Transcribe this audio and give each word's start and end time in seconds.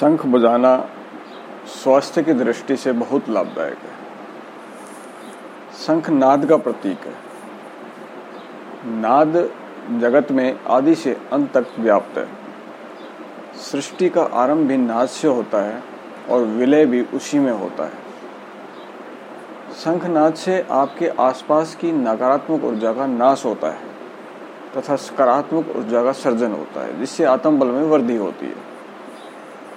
शंख 0.00 0.26
बजाना 0.26 0.88
स्वास्थ्य 1.66 2.22
की 2.22 2.32
दृष्टि 2.32 2.76
से 2.76 2.92
बहुत 2.92 3.28
लाभदायक 3.28 3.78
है। 3.78 3.96
शंख 5.86 6.10
नाद 6.10 6.46
का 6.46 6.56
प्रतीक 6.56 6.98
है। 6.98 7.14
नाद 8.86 9.50
जगत 10.00 10.32
में 10.32 10.60
आदि 10.66 10.94
से 10.94 11.16
अंत 11.32 11.52
तक 11.52 11.66
व्याप्त 11.78 12.18
है। 12.18 12.28
सृष्टि 13.56 14.08
का 14.08 14.22
आरंभ 14.22 14.68
भी 14.68 14.76
नाद 14.76 15.08
से 15.08 15.28
होता 15.28 15.62
है 15.62 15.82
और 16.30 16.42
विलय 16.42 16.86
भी 16.86 17.02
उसी 17.14 17.38
में 17.38 17.52
होता 17.52 17.84
है। 17.84 18.06
शंखनाद 19.74 20.34
से 20.34 20.66
आपके 20.70 21.08
आसपास 21.08 21.74
की 21.74 21.92
नकारात्मक 21.92 22.64
ऊर्जा 22.64 22.92
का 22.92 23.06
नाश 23.06 23.44
होता 23.44 23.70
है 23.70 23.86
तथा 24.76 24.96
सकारात्मक 24.96 25.76
ऊर्जा 25.76 26.02
का 26.02 26.12
सर्जन 26.12 26.52
होता 26.52 26.84
है, 26.84 26.98
जिससे 27.00 27.24
आत्म 27.24 27.58
बल 27.58 27.66
में 27.66 27.82
वृद्धि 27.82 28.16
होती 28.16 28.46
है। 28.46 28.77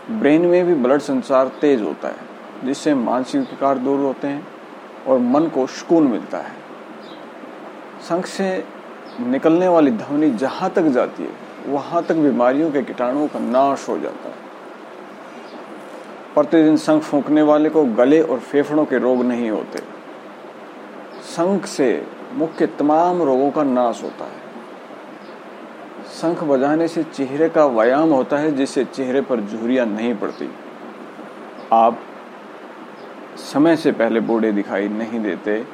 ब्रेन 0.10 0.46
में 0.46 0.66
भी 0.66 0.74
ब्लड 0.74 1.00
संचार 1.00 1.48
तेज 1.48 1.82
होता 1.82 2.08
है, 2.08 2.16
जिससे 2.64 2.94
मानसिक 2.94 3.42
विकार 3.42 3.78
दूर 3.78 4.00
होते 4.00 4.28
हैं 4.28 4.48
और 5.08 5.20
मन 5.20 5.48
को 5.48 5.68
सुकून 5.68 6.08
मिलता 6.08 6.38
है। 6.38 6.54
संख 8.10 8.26
से 8.26 8.64
निकलने 9.20 9.68
वाली 9.68 9.92
ध्वनि 9.92 10.30
जहाँ 10.30 10.70
तक 10.70 10.82
जाती 10.82 11.24
है, 11.24 11.30
वहाँ 11.68 12.04
तक 12.04 12.16
बीमारियों 12.16 12.72
के 12.72 12.82
कीटाणुओं 12.82 13.28
का 13.28 13.40
नाश 13.40 13.90
हो 13.90 13.98
जाता 13.98 14.30
है। 14.30 14.36
प्रतिदिन 16.34 16.78
संख 16.78 17.02
फूंकने 17.02 17.42
वाले 17.42 17.70
को 17.70 17.86
गले 17.86 18.22
और 18.22 18.40
फेफड़ों 18.40 18.86
के 18.86 18.98
रोग 18.98 19.24
नहीं 19.24 19.50
होते। 19.50 19.80
शंख 21.24 21.66
से 21.66 22.08
मुख्य 22.34 22.68
तमाम 22.68 23.22
रोगों 23.22 23.52
का 23.52 23.64
नाश 23.64 24.04
होता 24.04 24.26
है। 24.26 24.51
शंख 26.12 26.44
बजाने 26.44 26.88
से 26.88 27.04
चेहरे 27.04 27.50
का 27.50 27.66
व्यायाम 27.66 28.10
होता 28.10 28.38
है, 28.38 28.52
जिससे 28.52 28.86
चेहरे 28.86 29.22
पर 29.22 29.42
झुरियाँ 29.42 29.86
नहीं 29.86 30.16
पड़ती। 30.16 30.50
आप 31.74 32.00
समय 33.38 33.76
से 33.76 33.92
पहले 33.92 34.20
बूढ़े 34.20 34.52
दिखाई 34.52 34.88
नहीं 34.88 35.20
देते, 35.20 35.66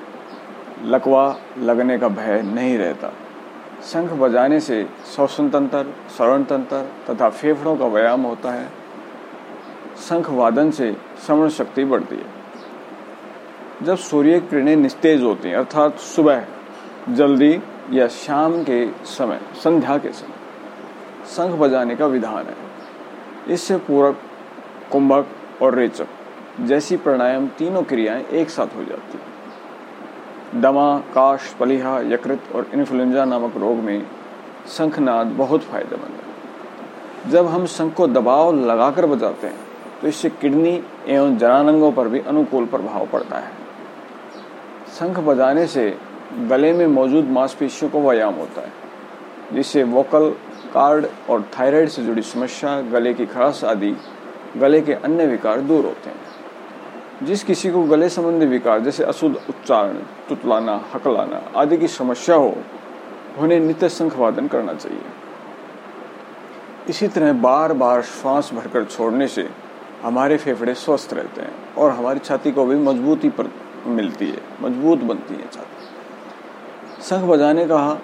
लकवा 0.83 1.39
लगने 1.59 1.97
का 1.97 2.07
भय 2.07 2.41
नहीं 2.41 2.77
रहता। 2.77 3.13
शंख 3.83 4.11
बजाने 4.11 4.59
से 4.59 4.89
श्वसन 5.15 5.49
तंत्र 5.49 5.85
श्रवण 6.17 6.43
तंत्र 6.43 6.91
तथा 7.09 7.29
फेफड़ों 7.29 7.75
का 7.77 7.85
व्यायाम 7.85 8.21
होता 8.21 8.51
है। 8.51 8.67
शंख 10.09 10.29
वादन 10.29 10.71
से 10.71 10.97
श्रवण 11.25 11.49
शक्ति 11.49 11.85
बढ़ती 11.85 12.15
है। 12.15 12.37
जब 13.83 13.95
सूर्य 13.95 14.39
किरणें 14.39 14.75
निस्तेज 14.75 15.23
होती 15.23 15.49
हैं, 15.49 15.55
अर्थात 15.55 15.99
सुबह, 15.99 16.45
जल्दी 17.09 17.61
या 17.91 18.07
शाम 18.07 18.63
के 18.63 19.05
समय, 19.05 19.41
संध्या 19.63 19.97
के 19.97 20.09
समय। 20.09 20.36
शंख 21.27 21.59
बजाने 21.59 21.95
का 21.95 22.05
विधान 22.07 22.45
है। 22.45 23.53
इससे 23.53 23.77
पूरक, 23.79 24.19
कुंभक 24.91 25.61
और 25.61 25.75
रेचक 25.75 26.07
जैसी 26.61 26.97
प्राणायाम 26.97 27.47
तीनों 27.57 27.83
क्रियाएँ 27.83 28.23
एक 28.31 28.49
साथ 28.49 28.75
हो 28.75 28.83
जाती 28.83 29.17
हैं। 29.17 30.61
दमा, 30.61 30.97
काश, 31.15 31.53
पलिहा, 31.59 31.99
यकृत 32.03 32.55
और 32.55 32.69
इन्फ्लुएंजा 32.73 33.25
नामक 33.25 33.57
रोग 33.57 33.77
में 33.79 34.05
शंखनाद 34.67 35.27
बहुत 35.37 35.61
फ़ायदेमंद 35.63 36.11
है। 36.13 37.31
जब 37.31 37.47
हम 37.47 37.65
शंख 37.67 37.93
को 37.93 38.07
दबाव 38.07 38.53
लगाकर 38.61 39.05
बजाते 39.05 39.47
हैं 39.47 39.65
तो 40.01 40.07
इससे 40.07 40.29
किडनी 40.31 40.81
एवं 41.07 41.37
जनानंगों 41.37 41.91
पर 41.91 42.07
भी 42.07 42.19
अनुकूल 42.21 42.65
प्रभाव 42.65 43.05
पड़ता 43.05 43.37
है। 43.37 43.51
शंख 44.97 45.19
बजाने 45.19 45.65
से 45.67 45.89
गले 46.41 46.71
में 46.73 46.87
मौजूद 46.87 47.29
मांसपेशियों 47.29 47.91
को 47.91 48.01
व्यायाम 48.01 48.33
होता 48.33 48.61
है, 48.61 48.71
जिससे 49.53 49.83
वोकल 49.85 50.33
कार्ड 50.73 51.05
और 51.29 51.41
थायराइड 51.59 51.89
से 51.89 52.03
जुड़ी 52.03 52.21
समस्या, 52.21 52.81
गले 52.81 53.13
की 53.13 53.25
खराश 53.25 53.63
आदि, 53.63 53.95
गले 54.57 54.81
के 54.81 54.93
अन्य 54.93 55.25
विकार 55.25 55.61
दूर 55.61 55.85
होते 55.85 56.09
हैं। 56.09 57.25
जिस 57.25 57.43
किसी 57.43 57.69
को 57.71 57.83
गले 57.83 58.09
संबंधी 58.09 58.45
विकार, 58.45 58.79
जैसे 58.79 59.03
अशुद्ध 59.03 59.35
उच्चारण, 59.49 59.93
तुतलाना, 60.29 60.81
हकलाना 60.93 61.41
आदि 61.55 61.77
की 61.77 61.87
समस्या 61.87 62.35
हो, 62.35 62.55
उन्हें 63.37 63.59
नित्य 63.59 63.89
शंख 63.89 64.17
वादन 64.17 64.47
करना 64.47 64.73
चाहिए। 64.73 65.01
इसी 66.89 67.07
तरह 67.07 67.33
बार 67.33 67.73
बार 67.73 68.01
श्वास 68.01 68.51
भरकर 68.53 68.83
छोड़ने 68.83 69.27
से 69.27 69.49
हमारे 70.03 70.37
फेफड़े 70.37 70.73
स्वस्थ 70.73 71.13
रहते 71.13 71.41
हैं 71.41 71.75
और 71.75 71.91
हमारी 71.91 72.19
छाती 72.19 72.51
को 72.51 72.65
भी 72.65 72.75
मजबूती 72.75 73.29
पर 73.29 73.51
मिलती 73.85 74.27
है, 74.27 74.41
मज़बूत 74.61 74.99
बनती 74.99 75.33
है 75.33 75.49
छाती। 75.51 75.83
शंख 77.03 77.23
बजाने 77.23 77.65
का 77.65 78.01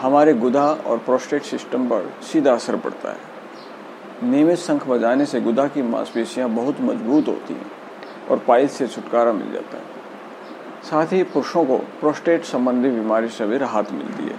हमारे 0.00 0.34
गुदा 0.34 0.64
और 0.66 0.98
प्रोस्टेट 0.98 1.42
सिस्टम 1.42 1.88
पर 1.88 2.12
सीधा 2.22 2.52
असर 2.52 2.76
पड़ता 2.76 3.10
है। 3.10 4.30
नियमित 4.30 4.58
शंख 4.58 4.86
बजाने 4.86 5.26
से 5.26 5.40
गुदा 5.40 5.66
की 5.66 5.82
मांसपेशियाँ 5.82 6.48
बहुत 6.48 6.80
मज़बूत 6.80 7.28
होती 7.28 7.54
हैं 7.54 7.70
और 8.30 8.38
पाइल 8.38 8.68
से 8.68 8.86
छुटकारा 8.86 9.32
मिल 9.32 9.52
जाता 9.52 9.76
है। 9.76 9.82
साथ 10.90 11.12
ही 11.12 11.22
पुरुषों 11.22 11.64
को 11.64 11.78
प्रोस्टेट 11.78 12.44
संबंधी 12.44 12.90
बीमारी 12.90 13.28
से 13.28 13.46
भी 13.46 13.58
राहत 13.58 13.92
मिलती 13.92 14.22
है। 14.22 14.36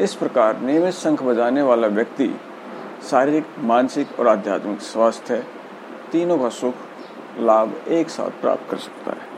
इस 0.00 0.14
प्रकार 0.14 0.60
नियमित 0.60 0.94
शंख 0.94 1.22
बजाने 1.22 1.62
वाला 1.62 1.86
व्यक्ति 1.86 2.40
शारीरिक, 3.10 3.46
मानसिक 3.58 4.20
और 4.20 4.28
आध्यात्मिक 4.28 4.80
स्वास्थ्य, 4.80 5.44
तीनों 6.12 6.38
का 6.38 6.48
सुख, 6.48 6.74
लाभ 7.40 7.74
एक 7.88 8.08
साथ 8.08 8.40
प्राप्त 8.40 8.70
कर 8.70 8.76
सकता 8.76 9.10
है। 9.10 9.33